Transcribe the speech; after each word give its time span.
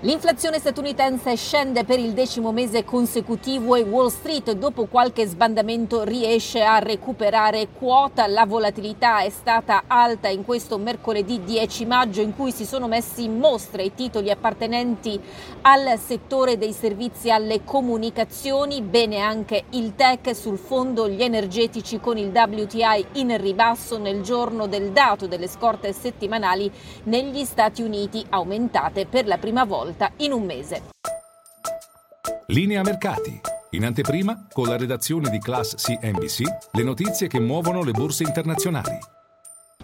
L'inflazione 0.00 0.58
statunitense 0.58 1.34
scende 1.34 1.84
per 1.84 1.98
il 1.98 2.12
decimo 2.12 2.52
mese 2.52 2.84
consecutivo 2.84 3.74
e 3.74 3.80
Wall 3.82 4.08
Street 4.08 4.52
dopo 4.52 4.84
qualche 4.84 5.24
sbandamento 5.24 6.02
riesce 6.02 6.62
a 6.62 6.78
recuperare 6.78 7.68
quota. 7.68 8.26
La 8.26 8.44
volatilità 8.44 9.20
è 9.20 9.30
stata 9.30 9.84
alta 9.86 10.28
in 10.28 10.44
questo 10.44 10.76
mercoledì 10.76 11.42
10 11.42 11.86
maggio 11.86 12.20
in 12.20 12.36
cui 12.36 12.52
si 12.52 12.66
sono 12.66 12.86
messi 12.86 13.24
in 13.24 13.38
mostra 13.38 13.80
i 13.80 13.94
titoli 13.94 14.30
appartenenti 14.30 15.18
al 15.62 15.98
settore 15.98 16.58
dei 16.58 16.72
servizi 16.72 17.30
alle 17.30 17.64
comunicazioni, 17.64 18.82
bene 18.82 19.20
anche 19.20 19.64
il 19.70 19.94
tech 19.94 20.36
sul 20.36 20.58
fondo 20.58 21.08
gli 21.08 21.22
energetici 21.22 21.98
con 21.98 22.18
il 22.18 22.28
WTI 22.28 23.06
in 23.12 23.40
ribasso 23.40 23.96
nel 23.96 24.20
giorno 24.20 24.66
del 24.66 24.90
dato 24.90 25.26
delle 25.26 25.48
scorte 25.48 25.94
settimanali 25.94 26.70
negli 27.04 27.44
Stati 27.44 27.80
Uniti 27.80 28.22
aumentate 28.28 29.06
per 29.06 29.26
la 29.26 29.38
prima 29.38 29.64
volta 29.64 29.92
volta 29.94 30.10
in 30.16 30.32
un 30.32 30.44
mese. 30.44 30.82
Linea 32.46 32.82
mercati. 32.82 33.40
In 33.70 33.84
anteprima, 33.84 34.46
con 34.52 34.68
la 34.68 34.76
redazione 34.76 35.30
di 35.30 35.38
Class 35.38 35.74
CNBC, 35.76 36.42
le 36.72 36.82
notizie 36.82 37.28
che 37.28 37.40
muovono 37.40 37.82
le 37.82 37.92
borse 37.92 38.22
internazionali. 38.24 39.13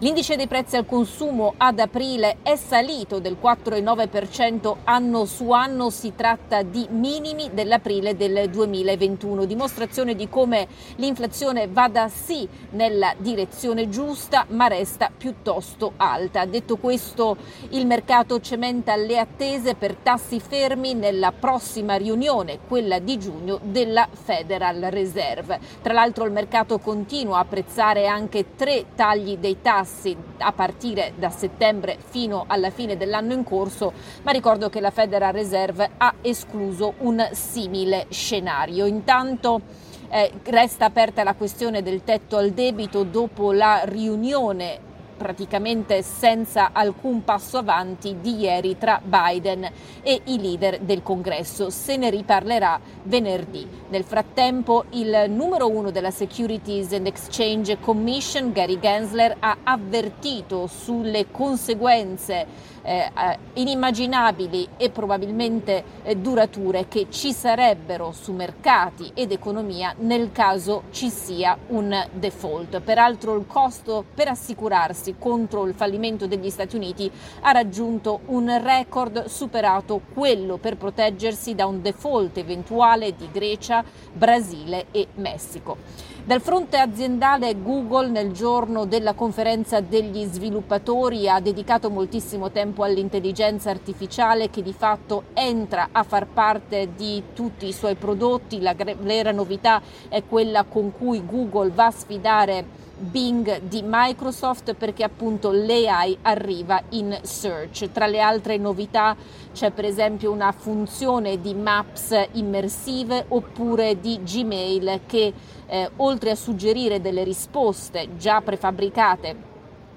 L'indice 0.03 0.35
dei 0.35 0.47
prezzi 0.47 0.77
al 0.77 0.87
consumo 0.87 1.53
ad 1.59 1.79
aprile 1.79 2.39
è 2.41 2.57
salito 2.57 3.19
del 3.19 3.37
4,9% 3.39 4.77
anno 4.85 5.27
su 5.27 5.51
anno, 5.51 5.91
si 5.91 6.15
tratta 6.17 6.63
di 6.63 6.87
minimi 6.89 7.51
dell'aprile 7.53 8.17
del 8.17 8.49
2021, 8.49 9.45
dimostrazione 9.45 10.15
di 10.15 10.27
come 10.31 10.67
l'inflazione 10.97 11.69
vada 11.69 12.09
sì 12.09 12.49
nella 12.71 13.13
direzione 13.19 13.91
giusta 13.91 14.47
ma 14.49 14.69
resta 14.69 15.11
piuttosto 15.15 15.93
alta. 15.99 16.47
Detto 16.47 16.79
questo, 16.79 17.37
il 17.73 17.85
mercato 17.85 18.41
cementa 18.41 18.97
le 18.97 19.19
attese 19.19 19.75
per 19.75 19.97
tassi 19.97 20.41
fermi 20.41 20.95
nella 20.95 21.31
prossima 21.31 21.97
riunione, 21.97 22.61
quella 22.67 23.01
di 23.01 23.19
giugno 23.19 23.61
della 23.65 24.09
Federal 24.11 24.81
Reserve. 24.89 25.61
Tra 25.83 25.93
l'altro 25.93 26.25
il 26.25 26.33
mercato 26.33 26.79
continua 26.79 27.37
a 27.37 27.41
apprezzare 27.41 28.07
anche 28.07 28.57
tre 28.57 28.87
tagli 28.95 29.37
dei 29.37 29.61
tassi 29.61 29.89
tassi 29.91 30.17
a 30.39 30.53
partire 30.53 31.13
da 31.17 31.31
settembre 31.31 31.99
fino 31.99 32.45
alla 32.47 32.71
fine 32.71 32.97
dell'anno 32.97 33.33
in 33.33 33.43
corso, 33.43 33.93
ma 34.23 34.31
ricordo 34.31 34.71
che 34.71 34.81
la 34.81 34.91
Federal 34.91 35.33
Reserve 35.33 35.91
ha 35.99 36.15
escluso 36.23 36.95
un 36.99 37.29
simile 37.33 38.07
scenario. 38.09 38.87
Intanto 38.87 39.61
eh, 40.09 40.33
resta 40.45 40.87
aperta 40.87 41.25
la 41.25 41.35
questione 41.35 41.83
del 41.83 42.05
tetto 42.05 42.37
al 42.37 42.51
debito 42.51 43.03
dopo 43.03 43.53
la 43.53 43.83
riunione 43.85 44.89
praticamente 45.21 46.01
senza 46.01 46.71
alcun 46.73 47.25
passo 47.25 47.59
avanti 47.59 48.17
di 48.23 48.39
ieri 48.39 48.79
tra 48.79 49.03
Biden 49.05 49.71
e 50.01 50.23
i 50.25 50.41
leader 50.41 50.79
del 50.79 51.03
Congresso. 51.03 51.69
Se 51.69 51.99
ne 51.99 52.09
riparlerà 52.09 52.81
venerdì. 53.03 53.69
Nel 53.91 54.05
frattempo 54.05 54.85
il 54.93 55.27
numero 55.29 55.69
uno 55.69 55.91
della 55.91 56.11
Securities 56.11 56.93
and 56.93 57.07
Exchange 57.07 57.79
Commission, 57.81 58.51
Gary 58.53 58.79
Gensler, 58.79 59.37
ha 59.41 59.59
avvertito 59.63 60.67
sulle 60.67 61.27
conseguenze 61.31 62.79
eh, 62.83 63.11
inimmaginabili 63.55 64.69
e 64.77 64.91
probabilmente 64.91 65.85
eh, 66.03 66.17
durature 66.17 66.87
che 66.89 67.07
ci 67.11 67.33
sarebbero 67.33 68.13
su 68.13 68.33
mercati 68.33 69.11
ed 69.15 69.33
economia 69.33 69.95
nel 69.99 70.33
caso 70.33 70.85
ci 70.91 71.11
sia 71.11 71.57
un 71.69 72.07
default. 72.13 72.81
Peraltro 72.81 73.37
il 73.37 73.47
costo 73.47 74.05
per 74.15 74.29
assicurarsi 74.29 75.17
contro 75.19 75.67
il 75.67 75.75
fallimento 75.75 76.27
degli 76.27 76.51
Stati 76.51 76.77
Uniti 76.77 77.11
ha 77.41 77.53
raggiunto 77.53 78.21
un 78.27 78.61
record 78.63 79.27
superato 79.27 80.01
quello 80.13 80.57
per 80.57 80.77
proteggersi 80.77 81.55
da 81.55 81.67
un 81.67 81.83
default 81.83 82.39
eventuale 82.39 83.15
di 83.17 83.29
Grecia, 83.31 83.85
Brasile 84.13 84.87
e 84.91 85.09
Messico. 85.15 86.09
Dal 86.23 86.43
fronte 86.43 86.77
aziendale 86.77 87.61
Google 87.61 88.09
nel 88.09 88.31
giorno 88.31 88.85
della 88.85 89.15
conferenza 89.15 89.81
degli 89.81 90.25
sviluppatori 90.25 91.29
ha 91.29 91.41
dedicato 91.41 91.91
moltissimo 91.91 92.51
tempo 92.51 92.70
all'intelligenza 92.79 93.71
artificiale 93.71 94.51
che 94.51 94.63
di 94.63 94.73
fatto 94.73 95.25
entra 95.35 95.89
a 95.93 96.03
far 96.03 96.27
parte 96.27 96.91
di 96.95 97.23
tutti 97.35 97.67
i 97.67 97.73
suoi 97.73 97.97
prodotti. 97.97 98.61
La 98.61 98.75
vera 98.75 99.33
novità 99.33 99.83
è 100.09 100.25
quella 100.25 100.65
con 100.65 100.93
cui 100.93 101.25
Google 101.25 101.71
va 101.71 101.87
a 101.87 101.91
sfidare 101.91 102.89
Bing 103.01 103.63
di 103.63 103.83
Microsoft 103.85 104.75
perché 104.75 105.03
appunto 105.03 105.51
l'AI 105.51 106.19
arriva 106.23 106.83
in 106.91 107.19
search. 107.23 107.91
Tra 107.91 108.07
le 108.07 108.21
altre 108.21 108.59
novità 108.59 109.17
c'è 109.53 109.71
per 109.71 109.87
esempio 109.87 110.31
una 110.31 110.53
funzione 110.53 111.41
di 111.41 111.55
maps 111.55 112.15
immersive 112.33 113.25
oppure 113.29 113.99
di 113.99 114.21
Gmail 114.23 115.01
che 115.07 115.33
eh, 115.67 115.91
oltre 115.97 116.31
a 116.31 116.35
suggerire 116.35 117.01
delle 117.01 117.25
risposte 117.25 118.17
già 118.17 118.43
prefabbricate 118.43 119.50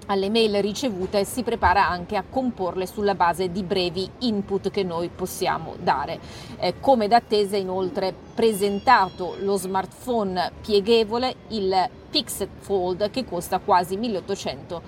alle 0.08 0.30
mail 0.30 0.62
ricevute 0.62 1.24
si 1.26 1.44
prepara 1.44 1.88
anche 1.88 2.16
a 2.16 2.24
comporle 2.30 2.86
sulla 2.86 3.16
base 3.16 3.52
di 3.52 3.64
brevi 3.64 4.10
input 4.20 4.70
che 4.70 4.84
noi 4.84 5.10
possiamo 5.10 5.76
dare. 5.80 6.20
Eh, 6.58 6.80
come 6.80 7.08
d'attesa 7.08 7.58
inoltre 7.58 8.14
presentato 8.34 9.36
lo 9.40 9.58
smartphone 9.58 10.52
pieghevole, 10.62 11.36
il 11.50 11.90
Pixel 12.14 12.48
Fold 12.60 13.10
che 13.10 13.26
costa 13.26 13.58
quasi 13.58 13.98
1800 13.98 14.82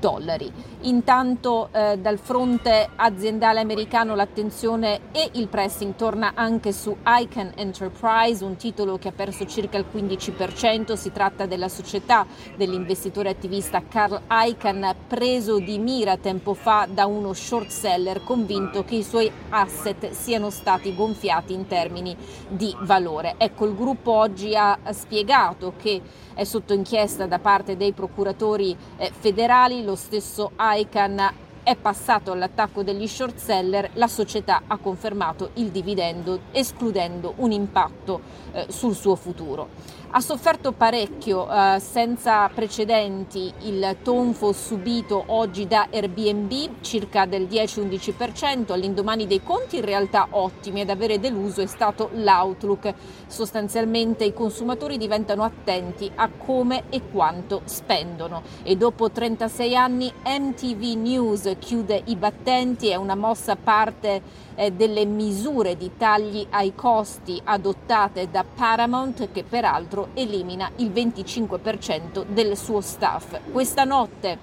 dollari. 0.00 0.52
Intanto 0.80 1.68
eh, 1.70 1.96
dal 1.96 2.18
fronte 2.18 2.88
aziendale 2.96 3.60
americano 3.60 4.16
l'attenzione 4.16 5.12
e 5.12 5.30
il 5.34 5.46
pressing 5.46 5.94
torna 5.94 6.32
anche 6.34 6.72
su 6.72 6.96
Icon 7.06 7.52
Enterprise, 7.54 8.44
un 8.44 8.56
titolo 8.56 8.98
che 8.98 9.08
ha 9.08 9.12
perso 9.12 9.46
circa 9.46 9.78
il 9.78 9.86
15%, 9.94 10.94
si 10.94 11.12
tratta 11.12 11.46
della 11.46 11.68
società 11.68 12.26
dell'investitore 12.56 13.28
attivista 13.28 13.80
Carl 13.86 14.20
Icahn 14.28 14.92
preso 15.06 15.60
di 15.60 15.78
mira 15.78 16.16
tempo 16.16 16.52
fa 16.54 16.88
da 16.90 17.06
uno 17.06 17.32
short 17.32 17.68
seller 17.68 18.24
convinto 18.24 18.82
che 18.84 18.96
i 18.96 19.04
suoi 19.04 19.30
asset 19.50 20.10
siano 20.10 20.50
stati 20.50 20.96
gonfiati 20.96 21.52
in 21.52 21.68
termini 21.68 22.16
di 22.48 22.74
valore. 22.80 23.36
Ecco, 23.38 23.66
il 23.66 23.76
gruppo 23.76 24.10
oggi 24.10 24.56
ha 24.56 24.76
spiegato 24.90 25.74
che 25.76 26.00
è 26.34 26.44
sotto 26.44 26.71
inchiesta 26.72 27.26
da 27.26 27.38
parte 27.38 27.76
dei 27.76 27.92
procuratori 27.92 28.76
eh, 28.96 29.10
federali, 29.18 29.84
lo 29.84 29.94
stesso 29.94 30.52
ICANN 30.58 31.41
è 31.62 31.76
passato 31.76 32.32
all'attacco 32.32 32.82
degli 32.82 33.06
short 33.06 33.36
seller, 33.36 33.90
la 33.94 34.08
società 34.08 34.62
ha 34.66 34.78
confermato 34.78 35.50
il 35.54 35.70
dividendo 35.70 36.40
escludendo 36.50 37.34
un 37.36 37.52
impatto 37.52 38.20
eh, 38.52 38.66
sul 38.68 38.94
suo 38.94 39.14
futuro. 39.14 40.00
Ha 40.14 40.20
sofferto 40.20 40.72
parecchio, 40.72 41.48
eh, 41.50 41.78
senza 41.80 42.46
precedenti, 42.48 43.50
il 43.60 43.96
tonfo 44.02 44.52
subito 44.52 45.22
oggi 45.28 45.66
da 45.66 45.88
Airbnb, 45.90 46.82
circa 46.82 47.24
del 47.24 47.44
10-11%, 47.44 48.72
all'indomani 48.72 49.26
dei 49.26 49.42
conti 49.42 49.76
in 49.76 49.86
realtà 49.86 50.26
ottimi, 50.30 50.82
ad 50.82 50.90
avere 50.90 51.18
deluso 51.18 51.62
è 51.62 51.66
stato 51.66 52.10
l'outlook. 52.12 52.92
Sostanzialmente 53.26 54.24
i 54.24 54.34
consumatori 54.34 54.98
diventano 54.98 55.44
attenti 55.44 56.10
a 56.14 56.28
come 56.28 56.84
e 56.90 57.08
quanto 57.10 57.62
spendono 57.64 58.42
e 58.64 58.76
dopo 58.76 59.10
36 59.10 59.74
anni 59.74 60.12
MTV 60.26 60.82
News 60.96 61.51
chiude 61.58 62.02
i 62.06 62.16
battenti, 62.16 62.88
è 62.88 62.94
una 62.94 63.14
mossa 63.14 63.56
parte 63.56 64.22
eh, 64.54 64.72
delle 64.72 65.04
misure 65.04 65.76
di 65.76 65.92
tagli 65.96 66.46
ai 66.50 66.74
costi 66.74 67.40
adottate 67.42 68.30
da 68.30 68.44
Paramount 68.44 69.30
che 69.32 69.44
peraltro 69.44 70.08
elimina 70.14 70.70
il 70.76 70.90
25% 70.90 72.24
del 72.26 72.56
suo 72.56 72.80
staff. 72.80 73.38
Questa 73.50 73.84
notte 73.84 74.38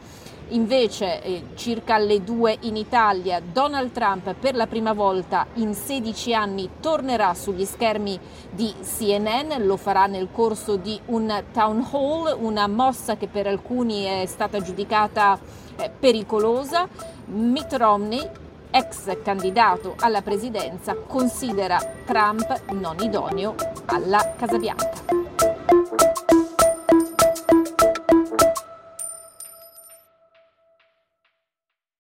Invece, 0.49 1.21
eh, 1.21 1.43
circa 1.55 1.95
alle 1.95 2.23
2 2.23 2.57
in 2.61 2.75
Italia, 2.75 3.39
Donald 3.39 3.91
Trump 3.91 4.33
per 4.33 4.55
la 4.55 4.65
prima 4.65 4.93
volta 4.93 5.45
in 5.55 5.75
16 5.75 6.33
anni 6.33 6.69
tornerà 6.79 7.33
sugli 7.35 7.65
schermi 7.65 8.19
di 8.49 8.73
CNN, 8.81 9.63
lo 9.63 9.77
farà 9.77 10.07
nel 10.07 10.29
corso 10.31 10.75
di 10.75 10.99
un 11.07 11.43
town 11.53 11.87
hall, 11.91 12.35
una 12.39 12.67
mossa 12.67 13.15
che 13.15 13.27
per 13.27 13.45
alcuni 13.45 14.03
è 14.05 14.25
stata 14.25 14.59
giudicata 14.59 15.37
eh, 15.75 15.91
pericolosa. 15.91 16.87
Mitt 17.25 17.71
Romney, 17.73 18.27
ex 18.71 19.21
candidato 19.21 19.93
alla 19.99 20.23
presidenza, 20.23 20.95
considera 20.95 21.79
Trump 22.05 22.71
non 22.71 22.97
idoneo 22.99 23.53
alla 23.85 24.33
Casa 24.35 24.57
Bianca. 24.57 25.18